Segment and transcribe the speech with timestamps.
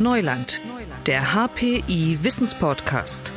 [0.00, 0.60] Neuland,
[1.06, 3.32] der HPI Wissenspodcast.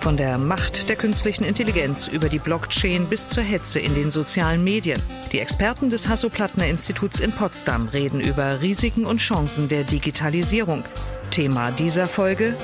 [0.00, 4.64] Von der Macht der künstlichen Intelligenz über die Blockchain bis zur Hetze in den sozialen
[4.64, 5.00] Medien.
[5.32, 10.84] Die Experten des Hasso-Plattner-Instituts in Potsdam reden über Risiken und Chancen der Digitalisierung.
[11.30, 12.56] Thema dieser Folge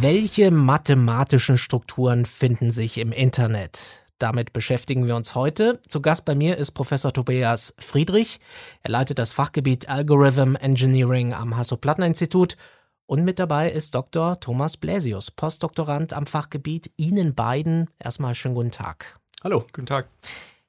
[0.00, 4.04] welche mathematischen Strukturen finden sich im Internet?
[4.20, 5.80] Damit beschäftigen wir uns heute.
[5.88, 8.38] Zu Gast bei mir ist Professor Tobias Friedrich.
[8.82, 12.58] Er leitet das Fachgebiet Algorithm Engineering am Hasso-Plattner-Institut.
[13.06, 14.38] Und mit dabei ist Dr.
[14.38, 16.90] Thomas Bläsius, Postdoktorand am Fachgebiet.
[16.98, 19.18] Ihnen beiden erstmal schönen guten Tag.
[19.42, 20.10] Hallo, guten Tag.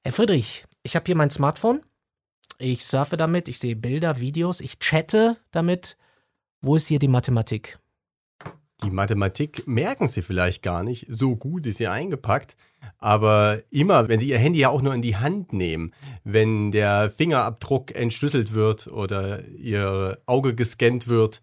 [0.05, 1.83] Herr Friedrich, ich habe hier mein Smartphone.
[2.57, 5.97] Ich surfe damit, ich sehe Bilder, Videos, ich chatte damit.
[6.61, 7.80] Wo ist hier die Mathematik?
[8.83, 12.55] Die Mathematik merken Sie vielleicht gar nicht, so gut ist sie eingepackt.
[12.97, 17.11] Aber immer, wenn Sie Ihr Handy ja auch nur in die Hand nehmen, wenn der
[17.11, 21.41] Fingerabdruck entschlüsselt wird oder Ihr Auge gescannt wird,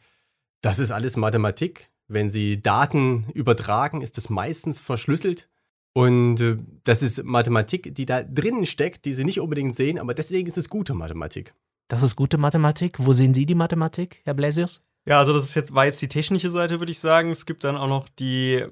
[0.63, 1.91] das ist alles Mathematik.
[2.09, 5.49] Wenn Sie Daten übertragen, ist das meistens verschlüsselt.
[5.93, 10.15] Und äh, das ist Mathematik, die da drinnen steckt, die Sie nicht unbedingt sehen, aber
[10.15, 11.55] deswegen ist es gute Mathematik.
[11.89, 12.99] Das ist gute Mathematik.
[12.99, 14.83] Wo sehen Sie die Mathematik, Herr Blasius?
[15.09, 17.31] Ja, also das ist jetzt, war jetzt die technische Seite, würde ich sagen.
[17.31, 18.67] Es gibt dann auch noch die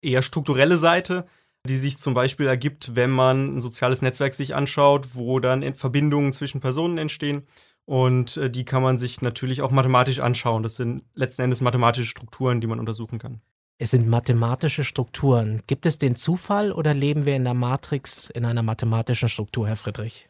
[0.00, 1.26] eher strukturelle Seite,
[1.68, 6.32] die sich zum Beispiel ergibt, wenn man ein soziales Netzwerk sich anschaut, wo dann Verbindungen
[6.32, 7.46] zwischen Personen entstehen.
[7.84, 10.62] Und äh, die kann man sich natürlich auch mathematisch anschauen.
[10.62, 13.42] Das sind letzten Endes mathematische Strukturen, die man untersuchen kann.
[13.78, 15.60] Es sind mathematische Strukturen.
[15.66, 19.76] Gibt es den Zufall oder leben wir in der Matrix in einer mathematischen Struktur, Herr
[19.76, 20.26] Friedrich?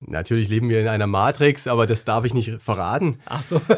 [0.00, 3.20] Natürlich leben wir in einer Matrix, aber das darf ich nicht verraten.
[3.26, 3.60] Ach so.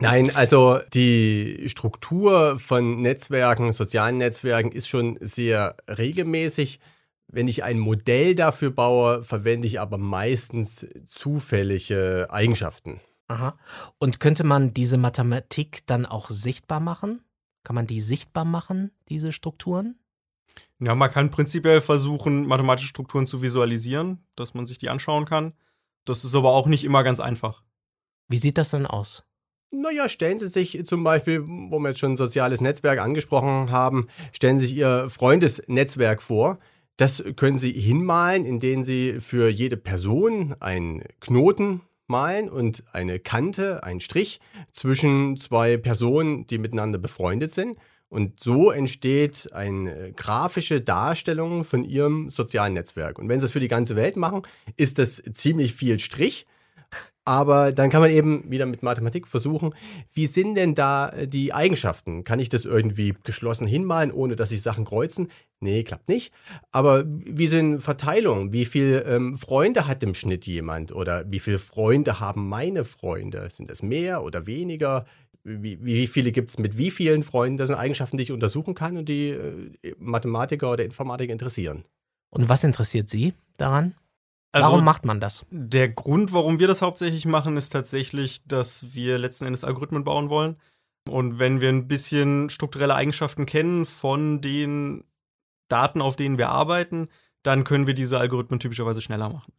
[0.00, 6.80] Nein, also die Struktur von Netzwerken, sozialen Netzwerken ist schon sehr regelmäßig.
[7.28, 13.00] Wenn ich ein Modell dafür baue, verwende ich aber meistens zufällige Eigenschaften.
[13.28, 13.56] Aha.
[13.98, 17.22] Und könnte man diese Mathematik dann auch sichtbar machen?
[17.62, 19.96] Kann man die sichtbar machen, diese Strukturen?
[20.80, 25.52] Ja, man kann prinzipiell versuchen, mathematische Strukturen zu visualisieren, dass man sich die anschauen kann.
[26.06, 27.62] Das ist aber auch nicht immer ganz einfach.
[28.28, 29.24] Wie sieht das denn aus?
[29.72, 34.08] Naja, stellen Sie sich zum Beispiel, wo wir jetzt schon ein soziales Netzwerk angesprochen haben,
[34.32, 36.58] stellen Sie sich Ihr Freundesnetzwerk vor.
[36.96, 43.84] Das können Sie hinmalen, indem Sie für jede Person einen Knoten malen und eine Kante,
[43.84, 44.40] einen Strich
[44.72, 47.78] zwischen zwei Personen, die miteinander befreundet sind.
[48.08, 53.20] Und so entsteht eine grafische Darstellung von Ihrem sozialen Netzwerk.
[53.20, 54.42] Und wenn Sie das für die ganze Welt machen,
[54.76, 56.44] ist das ziemlich viel Strich.
[57.24, 59.74] Aber dann kann man eben wieder mit Mathematik versuchen,
[60.12, 62.24] wie sind denn da äh, die Eigenschaften?
[62.24, 65.28] Kann ich das irgendwie geschlossen hinmalen, ohne dass sich Sachen kreuzen?
[65.60, 66.32] Nee, klappt nicht.
[66.72, 68.52] Aber wie sind Verteilungen?
[68.52, 70.92] Wie viele ähm, Freunde hat im Schnitt jemand?
[70.92, 73.48] Oder wie viele Freunde haben meine Freunde?
[73.50, 75.04] Sind das mehr oder weniger?
[75.44, 77.58] Wie, wie viele gibt es mit wie vielen Freunden?
[77.58, 81.84] Das sind Eigenschaften, die ich untersuchen kann und die äh, Mathematiker oder Informatiker interessieren.
[82.30, 83.94] Und was interessiert Sie daran?
[84.52, 85.46] Also warum macht man das?
[85.50, 90.28] Der Grund, warum wir das hauptsächlich machen, ist tatsächlich, dass wir letzten Endes Algorithmen bauen
[90.28, 90.56] wollen.
[91.08, 95.04] Und wenn wir ein bisschen strukturelle Eigenschaften kennen von den
[95.68, 97.08] Daten, auf denen wir arbeiten,
[97.42, 99.52] dann können wir diese Algorithmen typischerweise schneller machen.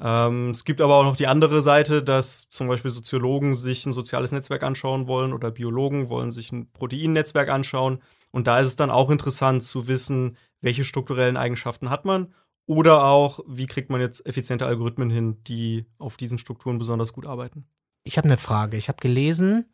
[0.00, 3.92] Ähm, es gibt aber auch noch die andere Seite, dass zum Beispiel Soziologen sich ein
[3.92, 8.00] soziales Netzwerk anschauen wollen oder Biologen wollen sich ein Proteinnetzwerk anschauen.
[8.30, 12.32] Und da ist es dann auch interessant zu wissen, welche strukturellen Eigenschaften hat man
[12.70, 17.26] oder auch, wie kriegt man jetzt effiziente Algorithmen hin, die auf diesen Strukturen besonders gut
[17.26, 17.66] arbeiten?
[18.04, 18.76] Ich habe eine Frage.
[18.76, 19.64] Ich habe gelesen,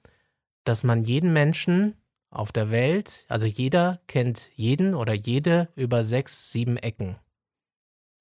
[0.64, 1.96] dass man jeden Menschen
[2.30, 7.16] auf der Welt, also jeder kennt jeden oder jede über sechs, sieben Ecken.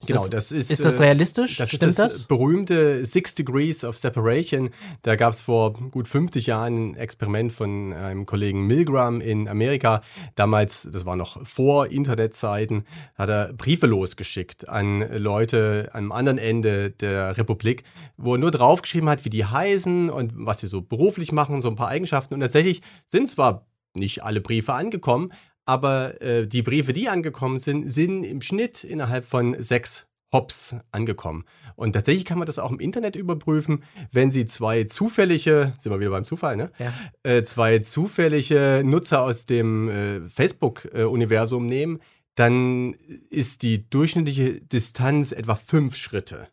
[0.05, 0.71] Ist genau, das, das ist.
[0.71, 1.57] Ist das äh, realistisch?
[1.57, 4.69] Das Stimmt ist das, das berühmte Six Degrees of Separation.
[5.01, 10.01] Da gab es vor gut 50 Jahren ein Experiment von einem Kollegen Milgram in Amerika.
[10.35, 12.85] Damals, das war noch vor Internetzeiten,
[13.15, 17.83] hat er Briefe losgeschickt an Leute am anderen Ende der Republik,
[18.17, 21.69] wo er nur draufgeschrieben hat, wie die heißen und was sie so beruflich machen, so
[21.69, 22.33] ein paar Eigenschaften.
[22.33, 25.31] Und tatsächlich sind zwar nicht alle Briefe angekommen,
[25.65, 31.45] aber äh, die Briefe, die angekommen sind, sind im Schnitt innerhalb von sechs Hops angekommen.
[31.75, 35.99] Und tatsächlich kann man das auch im Internet überprüfen, wenn Sie zwei zufällige, sind wir
[35.99, 36.71] wieder beim Zufall, ne?
[36.77, 36.93] Ja.
[37.23, 41.99] Äh, zwei zufällige Nutzer aus dem äh, Facebook-Universum nehmen,
[42.35, 42.93] dann
[43.29, 46.47] ist die durchschnittliche Distanz etwa fünf Schritte.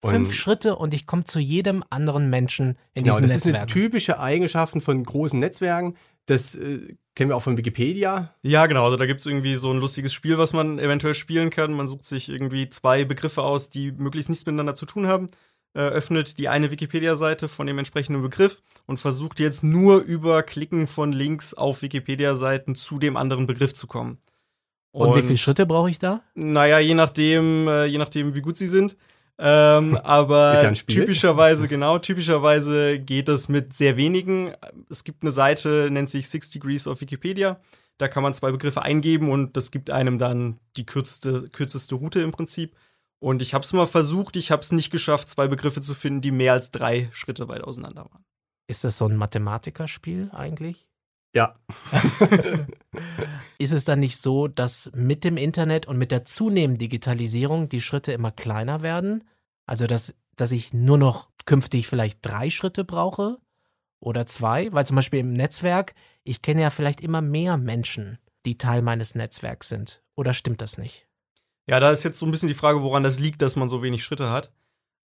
[0.00, 3.54] Und fünf Schritte und ich komme zu jedem anderen Menschen in genau, diesem Netzwerk.
[3.54, 5.94] Das sind typische Eigenschaften von großen Netzwerken.
[6.26, 8.34] Das äh, kennen wir auch von Wikipedia.
[8.42, 8.84] Ja, genau.
[8.84, 11.72] Also da gibt es irgendwie so ein lustiges Spiel, was man eventuell spielen kann.
[11.72, 15.28] Man sucht sich irgendwie zwei Begriffe aus, die möglichst nichts miteinander zu tun haben.
[15.74, 20.86] äh, öffnet die eine Wikipedia-Seite von dem entsprechenden Begriff und versucht jetzt nur über Klicken
[20.86, 24.18] von Links auf Wikipedia-Seiten zu dem anderen Begriff zu kommen.
[24.90, 26.22] Und, und wie viele Schritte brauche ich da?
[26.34, 28.96] Naja, je nachdem, äh, je nachdem, wie gut sie sind.
[29.44, 34.52] Ähm, aber ja typischerweise, genau, typischerweise geht es mit sehr wenigen.
[34.88, 37.60] Es gibt eine Seite, nennt sich Six Degrees of Wikipedia.
[37.98, 42.20] Da kann man zwei Begriffe eingeben und das gibt einem dann die kürzeste, kürzeste Route
[42.20, 42.76] im Prinzip.
[43.18, 46.20] Und ich habe es mal versucht, ich habe es nicht geschafft, zwei Begriffe zu finden,
[46.20, 48.24] die mehr als drei Schritte weit auseinander waren.
[48.68, 50.88] Ist das so ein Mathematikerspiel eigentlich?
[51.34, 51.56] Ja.
[53.58, 57.80] ist es dann nicht so, dass mit dem Internet und mit der zunehmenden Digitalisierung die
[57.80, 59.24] Schritte immer kleiner werden?
[59.66, 63.38] Also, dass, dass ich nur noch künftig vielleicht drei Schritte brauche
[64.00, 64.72] oder zwei?
[64.72, 65.94] Weil zum Beispiel im Netzwerk,
[66.24, 70.02] ich kenne ja vielleicht immer mehr Menschen, die Teil meines Netzwerks sind.
[70.14, 71.06] Oder stimmt das nicht?
[71.68, 73.82] Ja, da ist jetzt so ein bisschen die Frage, woran das liegt, dass man so
[73.82, 74.52] wenig Schritte hat.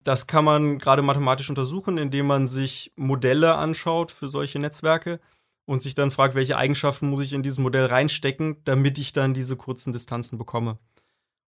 [0.03, 5.19] Das kann man gerade mathematisch untersuchen, indem man sich Modelle anschaut für solche Netzwerke
[5.65, 9.33] und sich dann fragt, welche Eigenschaften muss ich in dieses Modell reinstecken, damit ich dann
[9.33, 10.79] diese kurzen Distanzen bekomme.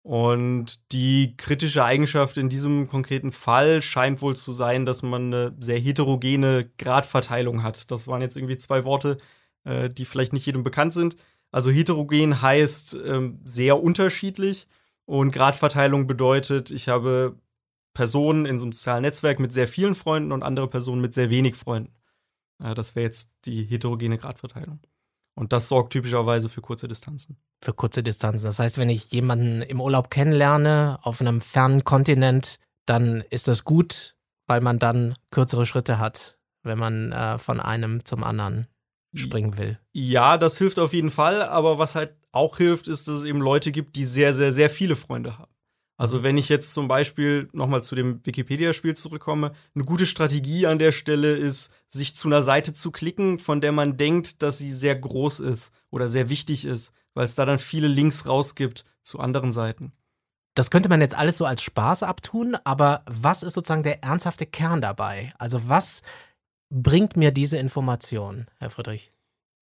[0.06, 5.56] Und die kritische Eigenschaft in diesem konkreten Fall scheint wohl zu sein, dass man eine
[5.58, 7.90] sehr heterogene Gradverteilung hat.
[7.90, 9.16] Das waren jetzt irgendwie zwei Worte,
[9.64, 11.16] äh, die vielleicht nicht jedem bekannt sind.
[11.50, 14.68] Also heterogen heißt äh, sehr unterschiedlich
[15.06, 17.34] und Gradverteilung bedeutet, ich habe
[17.92, 21.30] Personen in so einem sozialen Netzwerk mit sehr vielen Freunden und andere Personen mit sehr
[21.30, 21.92] wenig Freunden.
[22.62, 24.78] Ja, das wäre jetzt die heterogene Gradverteilung.
[25.38, 27.36] Und das sorgt typischerweise für kurze Distanzen.
[27.62, 28.46] Für kurze Distanzen.
[28.46, 33.64] Das heißt, wenn ich jemanden im Urlaub kennenlerne, auf einem fernen Kontinent, dann ist das
[33.64, 34.16] gut,
[34.46, 38.66] weil man dann kürzere Schritte hat, wenn man äh, von einem zum anderen
[39.14, 39.78] springen will.
[39.92, 41.42] Ja, das hilft auf jeden Fall.
[41.42, 44.70] Aber was halt auch hilft, ist, dass es eben Leute gibt, die sehr, sehr, sehr
[44.70, 45.52] viele Freunde haben.
[45.96, 50.78] Also wenn ich jetzt zum Beispiel nochmal zu dem Wikipedia-Spiel zurückkomme, eine gute Strategie an
[50.78, 54.70] der Stelle ist, sich zu einer Seite zu klicken, von der man denkt, dass sie
[54.70, 59.20] sehr groß ist oder sehr wichtig ist, weil es da dann viele Links rausgibt zu
[59.20, 59.92] anderen Seiten.
[60.54, 64.46] Das könnte man jetzt alles so als Spaß abtun, aber was ist sozusagen der ernsthafte
[64.46, 65.32] Kern dabei?
[65.38, 66.02] Also was
[66.70, 69.12] bringt mir diese Information, Herr Friedrich?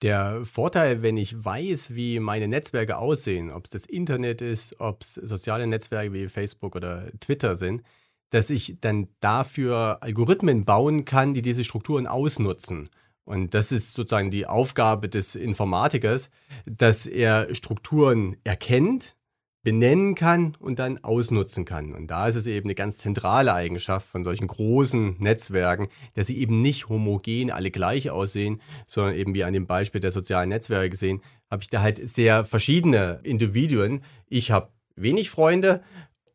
[0.02, 5.02] Der Vorteil, wenn ich weiß, wie meine Netzwerke aussehen, ob es das Internet ist, ob
[5.02, 7.82] es soziale Netzwerke wie Facebook oder Twitter sind,
[8.30, 12.88] dass ich dann dafür Algorithmen bauen kann, die diese Strukturen ausnutzen.
[13.24, 16.30] Und das ist sozusagen die Aufgabe des Informatikers,
[16.66, 19.16] dass er Strukturen erkennt,
[19.64, 21.92] benennen kann und dann ausnutzen kann.
[21.94, 26.38] Und da ist es eben eine ganz zentrale Eigenschaft von solchen großen Netzwerken, dass sie
[26.38, 30.90] eben nicht homogen alle gleich aussehen, sondern eben wie an dem Beispiel der sozialen Netzwerke
[30.90, 34.02] gesehen, habe ich da halt sehr verschiedene Individuen.
[34.28, 35.82] Ich habe wenig Freunde,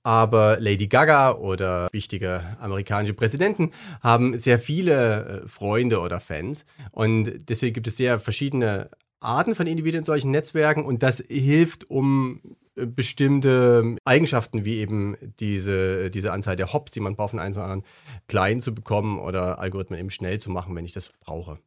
[0.01, 3.71] aber Lady Gaga oder wichtige amerikanische Präsidenten
[4.01, 6.65] haben sehr viele äh, Freunde oder Fans.
[6.91, 8.89] Und deswegen gibt es sehr verschiedene
[9.19, 12.41] Arten von Individuen in solchen Netzwerken und das hilft, um
[12.87, 17.61] bestimmte Eigenschaften wie eben diese, diese Anzahl der Hops, die man braucht, von einem zu
[17.61, 17.83] anderen
[18.27, 21.59] klein zu bekommen oder Algorithmen eben schnell zu machen, wenn ich das brauche.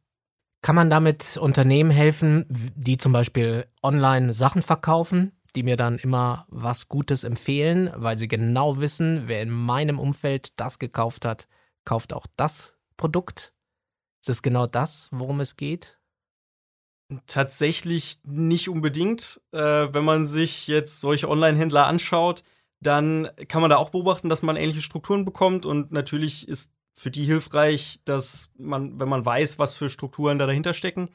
[0.61, 6.45] Kann man damit Unternehmen helfen, die zum Beispiel online Sachen verkaufen, die mir dann immer
[6.49, 11.47] was Gutes empfehlen, weil sie genau wissen, wer in meinem Umfeld das gekauft hat,
[11.85, 13.53] kauft auch das Produkt?
[14.21, 15.99] Ist es genau das, worum es geht?
[17.27, 19.41] Tatsächlich nicht unbedingt.
[19.51, 22.43] Äh, wenn man sich jetzt solche Online-Händler anschaut,
[22.79, 25.65] dann kann man da auch beobachten, dass man ähnliche Strukturen bekommt.
[25.65, 30.45] Und natürlich ist für die hilfreich, dass man, wenn man weiß, was für Strukturen da
[30.45, 31.09] dahinter stecken.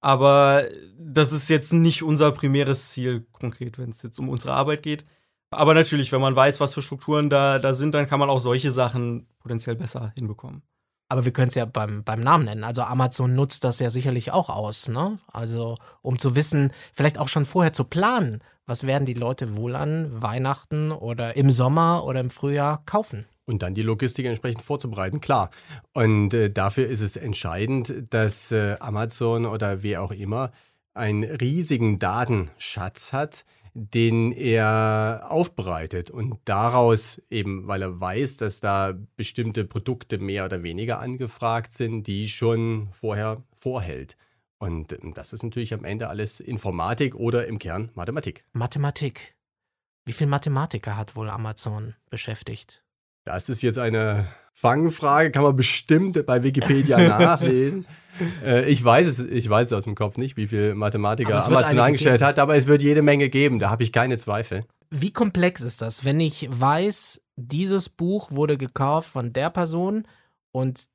[0.00, 0.64] Aber
[0.98, 5.04] das ist jetzt nicht unser primäres Ziel konkret, wenn es jetzt um unsere Arbeit geht.
[5.50, 8.38] Aber natürlich, wenn man weiß, was für Strukturen da, da sind, dann kann man auch
[8.38, 10.62] solche Sachen potenziell besser hinbekommen.
[11.10, 12.62] Aber wir können es ja beim, beim Namen nennen.
[12.62, 15.18] Also Amazon nutzt das ja sicherlich auch aus, ne?
[15.32, 19.74] Also um zu wissen, vielleicht auch schon vorher zu planen, was werden die Leute wohl
[19.74, 23.26] an Weihnachten oder im Sommer oder im Frühjahr kaufen.
[23.44, 25.50] Und dann die Logistik entsprechend vorzubereiten, klar.
[25.92, 30.52] Und äh, dafür ist es entscheidend, dass äh, Amazon oder wer auch immer
[30.94, 38.94] einen riesigen Datenschatz hat, den er aufbereitet und daraus eben, weil er weiß, dass da
[39.16, 44.16] bestimmte Produkte mehr oder weniger angefragt sind, die schon vorher vorhält.
[44.58, 48.44] Und ähm, das ist natürlich am Ende alles Informatik oder im Kern Mathematik.
[48.52, 49.34] Mathematik.
[50.04, 52.84] Wie viele Mathematiker hat wohl Amazon beschäftigt?
[53.32, 57.86] Das ist jetzt eine Fangfrage, kann man bestimmt bei Wikipedia nachlesen.
[58.44, 61.78] Äh, ich, weiß es, ich weiß es aus dem Kopf nicht, wie viele Mathematiker Amazon
[61.78, 64.64] eingestellt hat, aber es wird jede Menge geben, da habe ich keine Zweifel.
[64.90, 70.06] Wie komplex ist das, wenn ich weiß, dieses Buch wurde gekauft von der Person
[70.52, 70.86] und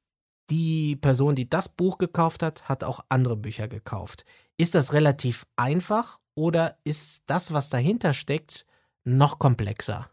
[0.50, 4.25] die Person, die das Buch gekauft hat, hat auch andere Bücher gekauft.
[4.58, 8.65] Ist das relativ einfach oder ist das, was dahinter steckt,
[9.06, 10.10] noch komplexer?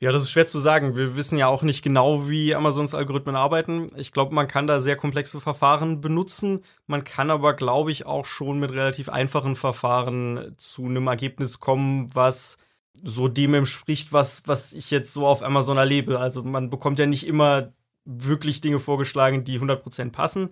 [0.00, 0.96] Ja, das ist schwer zu sagen.
[0.96, 3.88] Wir wissen ja auch nicht genau, wie Amazons Algorithmen arbeiten.
[3.96, 6.62] Ich glaube, man kann da sehr komplexe Verfahren benutzen.
[6.86, 12.14] Man kann aber, glaube ich, auch schon mit relativ einfachen Verfahren zu einem Ergebnis kommen,
[12.14, 12.58] was
[13.02, 16.20] so dem entspricht, was, was ich jetzt so auf Amazon erlebe.
[16.20, 17.72] Also man bekommt ja nicht immer
[18.04, 20.50] wirklich Dinge vorgeschlagen, die 100% passen.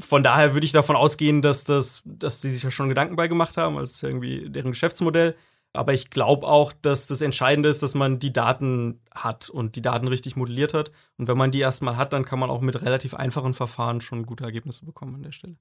[0.00, 3.28] Von daher würde ich davon ausgehen, dass, das, dass sie sich ja schon Gedanken bei
[3.28, 3.76] gemacht haben.
[3.76, 5.36] Das ist ja irgendwie deren Geschäftsmodell.
[5.72, 9.82] Aber ich glaube auch, dass das Entscheidende ist, dass man die Daten hat und die
[9.82, 10.90] Daten richtig modelliert hat.
[11.16, 14.26] Und wenn man die erstmal hat, dann kann man auch mit relativ einfachen Verfahren schon
[14.26, 15.56] gute Ergebnisse bekommen an der Stelle.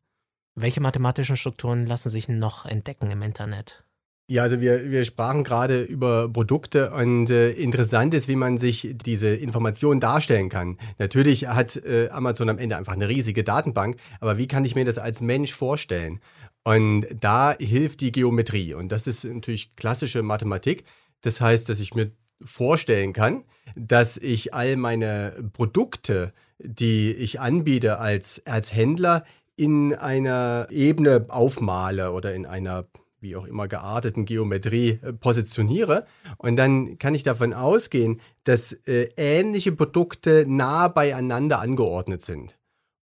[0.55, 3.83] Welche mathematischen Strukturen lassen sich noch entdecken im Internet?
[4.31, 8.93] Ja, also wir, wir sprachen gerade über Produkte und äh, interessant ist, wie man sich
[8.93, 10.77] diese Informationen darstellen kann.
[10.99, 14.85] Natürlich hat äh, Amazon am Ende einfach eine riesige Datenbank, aber wie kann ich mir
[14.85, 16.19] das als Mensch vorstellen?
[16.63, 20.83] Und da hilft die Geometrie und das ist natürlich klassische Mathematik.
[21.21, 22.11] Das heißt, dass ich mir
[22.41, 23.43] vorstellen kann,
[23.75, 29.25] dass ich all meine Produkte, die ich anbiete als, als Händler,
[29.55, 32.85] in einer Ebene aufmale oder in einer
[33.21, 36.05] wie auch immer gearteten Geometrie äh, positioniere.
[36.37, 42.57] Und dann kann ich davon ausgehen, dass äh, ähnliche Produkte nah beieinander angeordnet sind.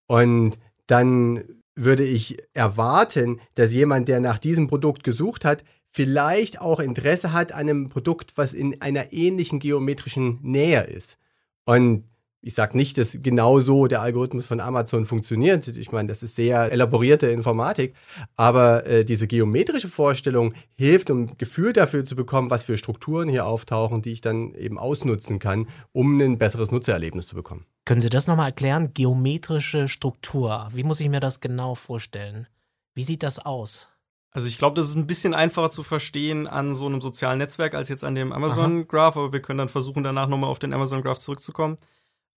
[0.06, 1.44] Und dann
[1.76, 7.52] würde ich erwarten, dass jemand, der nach diesem Produkt gesucht hat, vielleicht auch Interesse hat
[7.52, 11.18] an einem Produkt, was in einer ähnlichen geometrischen Nähe ist.
[11.64, 12.04] Und
[12.46, 15.66] ich sage nicht, dass genau so der Algorithmus von Amazon funktioniert.
[15.66, 17.96] Ich meine, das ist sehr elaborierte Informatik.
[18.36, 23.28] Aber äh, diese geometrische Vorstellung hilft, um ein Gefühl dafür zu bekommen, was für Strukturen
[23.28, 27.66] hier auftauchen, die ich dann eben ausnutzen kann, um ein besseres Nutzererlebnis zu bekommen.
[27.84, 28.94] Können Sie das nochmal erklären?
[28.94, 30.68] Geometrische Struktur.
[30.72, 32.46] Wie muss ich mir das genau vorstellen?
[32.94, 33.88] Wie sieht das aus?
[34.30, 37.74] Also ich glaube, das ist ein bisschen einfacher zu verstehen an so einem sozialen Netzwerk
[37.74, 40.72] als jetzt an dem Amazon Graph, aber wir können dann versuchen, danach nochmal auf den
[40.72, 41.76] Amazon Graph zurückzukommen.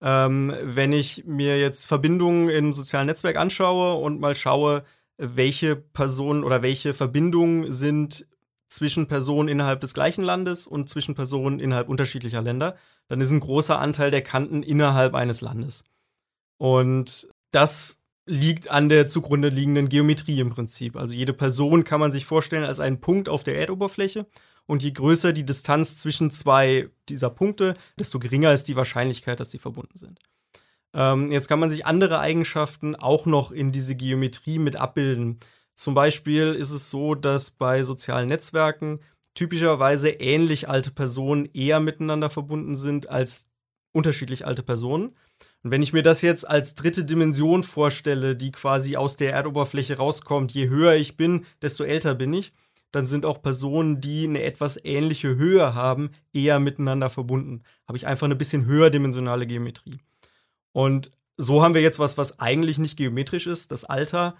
[0.02, 4.84] Ähm, wenn ich mir jetzt Verbindungen in sozialen Netzwerk anschaue und mal schaue,
[5.18, 8.26] welche Personen oder welche Verbindungen sind
[8.68, 12.76] zwischen Personen innerhalb des gleichen Landes und zwischen Personen innerhalb unterschiedlicher Länder,
[13.08, 15.84] dann ist ein großer Anteil der Kanten innerhalb eines Landes.
[16.56, 20.96] Und das liegt an der zugrunde liegenden Geometrie im Prinzip.
[20.96, 24.26] Also jede Person kann man sich vorstellen als einen Punkt auf der Erdoberfläche
[24.70, 29.50] und je größer die Distanz zwischen zwei dieser Punkte, desto geringer ist die Wahrscheinlichkeit, dass
[29.50, 30.20] sie verbunden sind.
[30.94, 35.40] Ähm, jetzt kann man sich andere Eigenschaften auch noch in diese Geometrie mit abbilden.
[35.74, 39.00] Zum Beispiel ist es so, dass bei sozialen Netzwerken
[39.34, 43.48] typischerweise ähnlich alte Personen eher miteinander verbunden sind als
[43.90, 45.16] unterschiedlich alte Personen.
[45.64, 49.96] Und wenn ich mir das jetzt als dritte Dimension vorstelle, die quasi aus der Erdoberfläche
[49.96, 52.52] rauskommt, je höher ich bin, desto älter bin ich,
[52.92, 57.62] dann sind auch Personen, die eine etwas ähnliche Höhe haben, eher miteinander verbunden.
[57.86, 59.98] Habe ich einfach eine bisschen höherdimensionale Geometrie.
[60.72, 64.36] Und so haben wir jetzt was, was eigentlich nicht geometrisch ist, das Alter,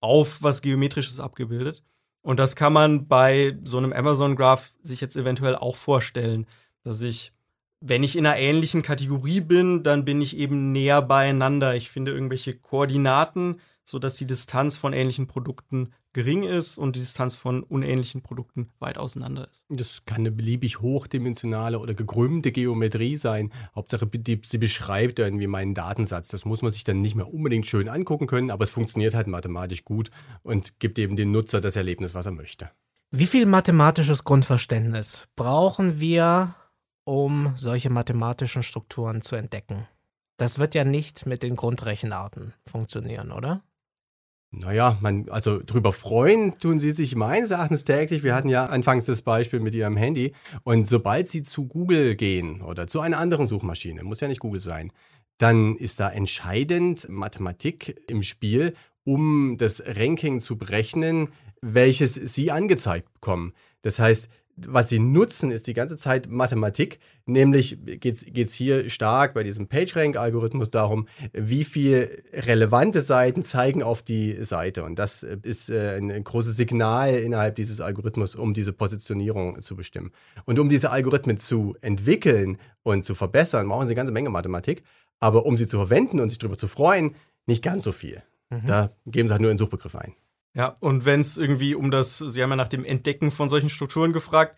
[0.00, 1.82] auf was Geometrisches abgebildet.
[2.22, 6.46] Und das kann man bei so einem Amazon-Graph sich jetzt eventuell auch vorstellen,
[6.82, 7.32] dass ich,
[7.80, 11.74] wenn ich in einer ähnlichen Kategorie bin, dann bin ich eben näher beieinander.
[11.74, 17.34] Ich finde irgendwelche Koordinaten, sodass die Distanz von ähnlichen Produkten gering ist und die Distanz
[17.34, 19.66] von unähnlichen Produkten weit auseinander ist.
[19.68, 23.52] Das kann eine beliebig hochdimensionale oder gekrümmte Geometrie sein.
[23.74, 24.08] Hauptsache,
[24.44, 26.28] sie beschreibt irgendwie meinen Datensatz.
[26.28, 29.26] Das muss man sich dann nicht mehr unbedingt schön angucken können, aber es funktioniert halt
[29.26, 30.10] mathematisch gut
[30.42, 32.70] und gibt eben dem Nutzer das Erlebnis, was er möchte.
[33.10, 36.54] Wie viel mathematisches Grundverständnis brauchen wir,
[37.04, 39.86] um solche mathematischen Strukturen zu entdecken?
[40.36, 43.62] Das wird ja nicht mit den Grundrechenarten funktionieren, oder?
[44.60, 48.22] Naja, man, also drüber freuen tun sie sich meines Erachtens täglich.
[48.22, 50.32] Wir hatten ja anfangs das Beispiel mit ihrem Handy.
[50.62, 54.60] Und sobald sie zu Google gehen oder zu einer anderen Suchmaschine, muss ja nicht Google
[54.60, 54.92] sein,
[55.38, 61.28] dann ist da entscheidend Mathematik im Spiel, um das Ranking zu berechnen,
[61.60, 63.52] welches sie angezeigt bekommen.
[63.82, 66.98] Das heißt, was sie nutzen, ist die ganze Zeit Mathematik.
[67.26, 74.02] Nämlich geht es hier stark bei diesem PageRank-Algorithmus darum, wie viele relevante Seiten zeigen auf
[74.02, 74.84] die Seite.
[74.84, 80.12] Und das ist äh, ein großes Signal innerhalb dieses Algorithmus, um diese Positionierung zu bestimmen.
[80.44, 84.84] Und um diese Algorithmen zu entwickeln und zu verbessern, brauchen sie eine ganze Menge Mathematik.
[85.20, 87.14] Aber um sie zu verwenden und sich darüber zu freuen,
[87.46, 88.22] nicht ganz so viel.
[88.50, 88.66] Mhm.
[88.66, 90.14] Da geben sie halt nur einen Suchbegriff ein.
[90.54, 93.68] Ja, und wenn es irgendwie um das, Sie haben ja nach dem Entdecken von solchen
[93.68, 94.56] Strukturen gefragt.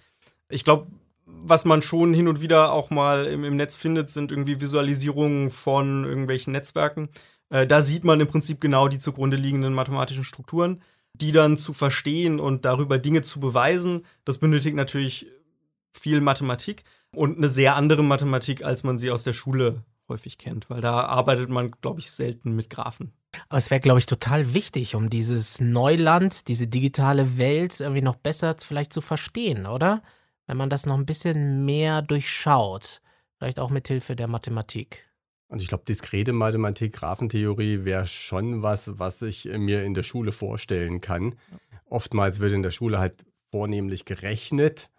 [0.49, 0.89] Ich glaube,
[1.25, 5.51] was man schon hin und wieder auch mal im, im Netz findet, sind irgendwie Visualisierungen
[5.51, 7.09] von irgendwelchen Netzwerken.
[7.49, 10.83] Äh, da sieht man im Prinzip genau die zugrunde liegenden mathematischen Strukturen.
[11.15, 15.27] Die dann zu verstehen und darüber Dinge zu beweisen, das benötigt natürlich
[15.95, 20.69] viel Mathematik und eine sehr andere Mathematik, als man sie aus der Schule häufig kennt,
[20.69, 23.13] weil da arbeitet man, glaube ich, selten mit Graphen.
[23.49, 28.17] Aber es wäre, glaube ich, total wichtig, um dieses Neuland, diese digitale Welt irgendwie noch
[28.17, 30.03] besser vielleicht zu verstehen, oder?
[30.47, 33.01] Wenn man das noch ein bisschen mehr durchschaut,
[33.39, 35.07] vielleicht auch mit Hilfe der Mathematik.
[35.49, 40.33] Also ich glaube, diskrete Mathematik, Graphentheorie wäre schon was, was ich mir in der Schule
[40.33, 41.37] vorstellen kann.
[41.89, 44.91] Oftmals wird in der Schule halt vornehmlich gerechnet.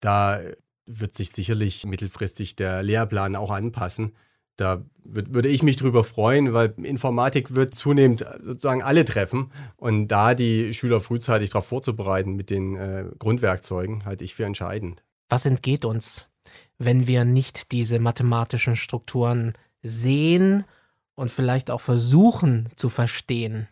[0.00, 0.42] Da
[0.84, 4.14] wird sich sicherlich mittelfristig der Lehrplan auch anpassen.
[4.56, 9.50] Da würd, würde ich mich drüber freuen, weil Informatik wird zunehmend sozusagen alle treffen.
[9.76, 15.02] Und da die Schüler frühzeitig darauf vorzubereiten mit den äh, Grundwerkzeugen, halte ich für entscheidend.
[15.28, 16.28] Was entgeht uns,
[16.78, 20.64] wenn wir nicht diese mathematischen Strukturen sehen
[21.14, 23.68] und vielleicht auch versuchen zu verstehen?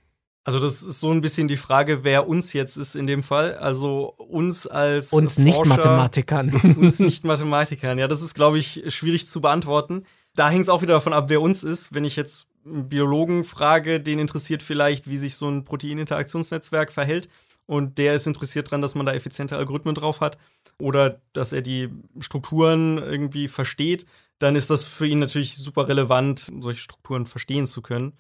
[0.50, 3.54] Also das ist so ein bisschen die Frage, wer uns jetzt ist in dem Fall.
[3.54, 6.76] Also uns als uns Nicht-Mathematikern.
[6.76, 8.00] uns Nicht-Mathematikern.
[8.00, 10.07] Ja, das ist, glaube ich, schwierig zu beantworten.
[10.35, 11.95] Da hängt es auch wieder davon ab, wer uns ist.
[11.95, 17.28] Wenn ich jetzt einen Biologen frage, den interessiert vielleicht, wie sich so ein Proteininteraktionsnetzwerk verhält.
[17.66, 20.37] Und der ist interessiert daran, dass man da effiziente Algorithmen drauf hat
[20.80, 24.04] oder dass er die Strukturen irgendwie versteht,
[24.40, 28.14] dann ist das für ihn natürlich super relevant, solche Strukturen verstehen zu können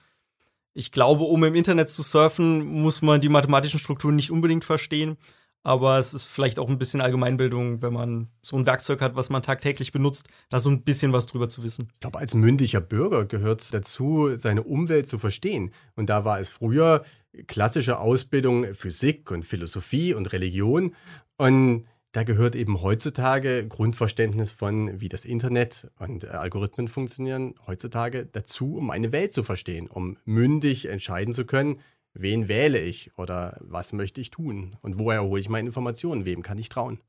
[0.74, 5.16] ich glaube, um im Internet zu surfen, muss man die mathematischen Strukturen nicht unbedingt verstehen.
[5.62, 9.28] Aber es ist vielleicht auch ein bisschen Allgemeinbildung, wenn man so ein Werkzeug hat, was
[9.28, 11.88] man tagtäglich benutzt, da so ein bisschen was drüber zu wissen.
[11.92, 15.72] Ich glaube, als mündiger Bürger gehört es dazu, seine Umwelt zu verstehen.
[15.96, 17.04] Und da war es früher
[17.46, 20.94] klassische Ausbildung Physik und Philosophie und Religion.
[21.36, 28.26] Und da gehört eben heutzutage Grundverständnis von, wie das Internet und äh, Algorithmen funktionieren, heutzutage
[28.26, 31.80] dazu, um eine Welt zu verstehen, um mündig entscheiden zu können,
[32.12, 36.42] wen wähle ich oder was möchte ich tun und woher hole ich meine Informationen, wem
[36.42, 37.00] kann ich trauen.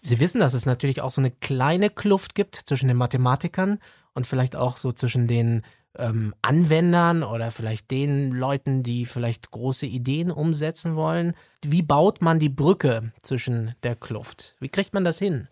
[0.00, 3.78] Sie wissen, dass es natürlich auch so eine kleine Kluft gibt zwischen den Mathematikern
[4.12, 5.62] und vielleicht auch so zwischen den
[5.96, 11.34] ähm, Anwendern oder vielleicht den Leuten, die vielleicht große Ideen umsetzen wollen.
[11.64, 14.56] Wie baut man die Brücke zwischen der Kluft?
[14.60, 15.48] Wie kriegt man das hin?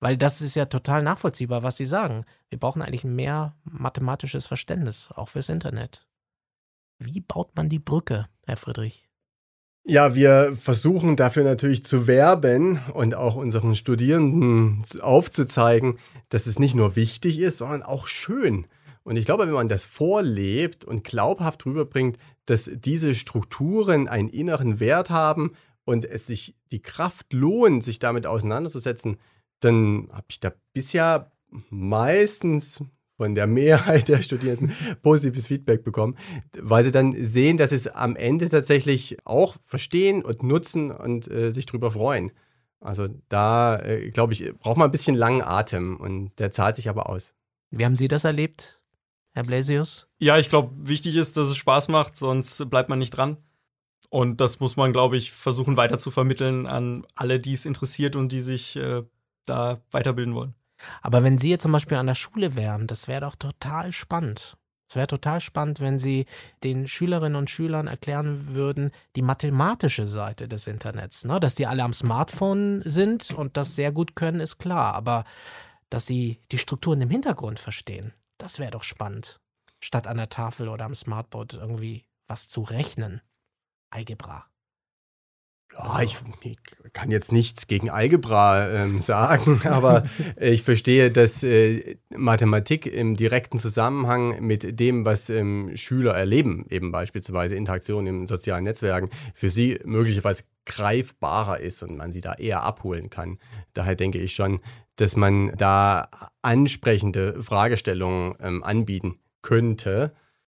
[0.00, 2.24] Weil das ist ja total nachvollziehbar, was Sie sagen.
[2.50, 6.06] Wir brauchen eigentlich mehr mathematisches Verständnis, auch fürs Internet.
[6.98, 9.08] Wie baut man die Brücke, Herr Friedrich?
[9.88, 16.74] Ja, wir versuchen dafür natürlich zu werben und auch unseren Studierenden aufzuzeigen, dass es nicht
[16.74, 18.66] nur wichtig ist, sondern auch schön.
[19.06, 24.80] Und ich glaube, wenn man das vorlebt und glaubhaft rüberbringt, dass diese Strukturen einen inneren
[24.80, 25.52] Wert haben
[25.84, 29.18] und es sich die Kraft lohnt, sich damit auseinanderzusetzen,
[29.60, 31.30] dann habe ich da bisher
[31.70, 32.82] meistens
[33.16, 36.16] von der Mehrheit der Studierenden positives Feedback bekommen,
[36.60, 41.30] weil sie dann sehen, dass sie es am Ende tatsächlich auch verstehen und nutzen und
[41.30, 42.32] äh, sich darüber freuen.
[42.80, 46.88] Also da, äh, glaube ich, braucht man ein bisschen langen Atem und der zahlt sich
[46.88, 47.34] aber aus.
[47.70, 48.82] Wie haben Sie das erlebt?
[49.36, 50.08] Herr Blasius?
[50.18, 53.36] Ja, ich glaube, wichtig ist, dass es Spaß macht, sonst bleibt man nicht dran.
[54.08, 58.16] Und das muss man, glaube ich, versuchen weiter zu vermitteln an alle, die es interessiert
[58.16, 59.02] und die sich äh,
[59.44, 60.54] da weiterbilden wollen.
[61.02, 64.56] Aber wenn Sie jetzt zum Beispiel an der Schule wären, das wäre doch total spannend.
[64.88, 66.24] Es wäre total spannend, wenn Sie
[66.64, 71.26] den Schülerinnen und Schülern erklären würden, die mathematische Seite des Internets.
[71.26, 71.40] Ne?
[71.40, 74.94] Dass die alle am Smartphone sind und das sehr gut können, ist klar.
[74.94, 75.24] Aber
[75.90, 79.40] dass sie die Strukturen im Hintergrund verstehen, das wäre doch spannend.
[79.80, 83.20] Statt an der Tafel oder am Smartboard irgendwie was zu rechnen.
[83.90, 84.50] Algebra.
[85.78, 86.58] Ja, ich, ich,
[86.92, 90.04] kann jetzt nichts gegen Algebra ähm, sagen, aber
[90.40, 96.92] ich verstehe, dass äh, Mathematik im direkten Zusammenhang mit dem, was ähm, Schüler erleben, eben
[96.92, 102.62] beispielsweise Interaktion in sozialen Netzwerken, für sie möglicherweise greifbarer ist und man sie da eher
[102.62, 103.38] abholen kann.
[103.74, 104.60] Daher denke ich schon,
[104.96, 106.08] dass man da
[106.40, 110.14] ansprechende Fragestellungen ähm, anbieten könnte.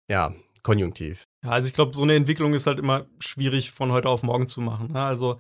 [0.08, 1.29] Ja, konjunktiv.
[1.44, 4.48] Ja, also ich glaube, so eine Entwicklung ist halt immer schwierig von heute auf morgen
[4.48, 4.92] zu machen.
[4.92, 5.02] Ne?
[5.02, 5.40] Also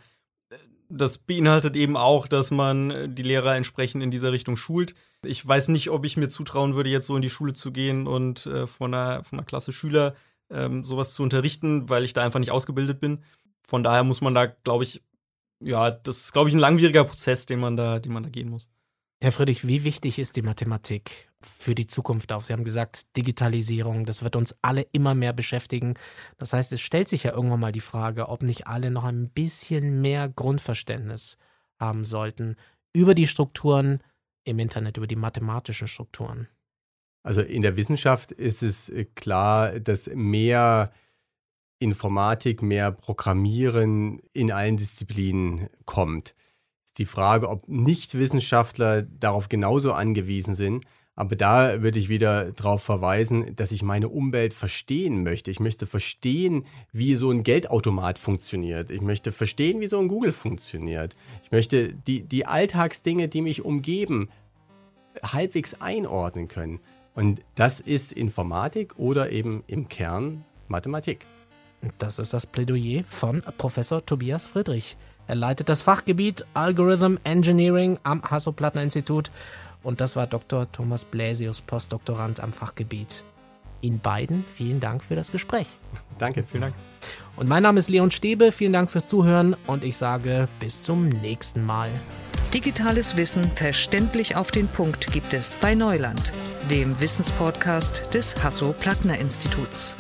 [0.90, 4.96] das beinhaltet eben auch, dass man die Lehrer entsprechend in dieser Richtung schult.
[5.24, 8.08] Ich weiß nicht, ob ich mir zutrauen würde, jetzt so in die Schule zu gehen
[8.08, 10.16] und äh, von, einer, von einer Klasse Schüler
[10.50, 13.24] ähm, sowas zu unterrichten, weil ich da einfach nicht ausgebildet bin.
[13.68, 15.04] Von daher muss man da, glaube ich,
[15.60, 18.50] ja, das ist, glaube ich, ein langwieriger Prozess, den man da, den man da gehen
[18.50, 18.70] muss.
[19.22, 22.44] Herr Friedrich, wie wichtig ist die Mathematik für die Zukunft auch?
[22.44, 25.96] Sie haben gesagt, Digitalisierung, das wird uns alle immer mehr beschäftigen.
[26.38, 29.30] Das heißt, es stellt sich ja irgendwann mal die Frage, ob nicht alle noch ein
[29.30, 31.38] bisschen mehr Grundverständnis
[31.78, 32.56] haben sollten
[32.94, 34.02] über die Strukturen
[34.46, 36.48] im Internet, über die mathematischen Strukturen?
[37.22, 40.94] Also in der Wissenschaft ist es äh, klar, dass mehr
[41.80, 46.36] Informatik, mehr Programmieren in allen Disziplinen kommt.
[46.90, 50.86] Ist die Frage, ob Nichtwissenschaftler darauf genauso angewiesen sind.
[51.16, 55.52] Aber da würde ich wieder darauf verweisen, dass ich meine Umwelt verstehen möchte.
[55.52, 58.90] Ich möchte verstehen, wie so ein Geldautomat funktioniert.
[58.90, 61.16] Ich möchte verstehen, wie so ein Google funktioniert.
[61.44, 64.30] Ich möchte die, die Alltagsdinge, die mich umgeben,
[65.22, 66.80] halbwegs einordnen können.
[67.14, 71.28] Und das ist Informatik oder eben im Kern Mathematik.
[72.00, 74.98] Das ist das Plädoyer von Professor Tobias Friedrich.
[75.30, 79.30] Er leitet das Fachgebiet Algorithm Engineering am Hasso-Plattner-Institut
[79.84, 80.70] und das war Dr.
[80.72, 83.24] Thomas Bläsius, Postdoktorand am Fachgebiet.
[83.82, 85.68] Ihnen beiden vielen Dank für das Gespräch.
[86.18, 86.74] Danke, vielen Dank.
[87.36, 91.10] Und mein Name ist Leon Stäbe, vielen Dank fürs Zuhören und ich sage bis zum
[91.10, 91.90] nächsten Mal.
[92.52, 96.34] Digitales Wissen verständlich auf den Punkt gibt es bei Neuland,
[96.72, 99.96] dem Wissenspodcast des Hasso-Plattner-Instituts.